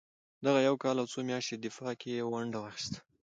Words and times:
دغه 0.45 0.59
یو 0.67 0.75
کال 0.83 0.95
او 0.99 1.07
څو 1.13 1.19
میاشتني 1.29 1.57
دفاع 1.65 1.93
کې 2.01 2.09
یې 2.15 2.23
ونډه 2.31 2.57
واخیسته. 2.61 2.99